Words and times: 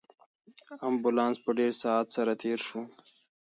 امبولانس 0.89 1.37
په 1.45 1.51
ډېر 1.57 1.71
سرعت 1.81 2.07
سره 2.15 2.31
تېر 2.41 2.59
شو. 2.67 2.81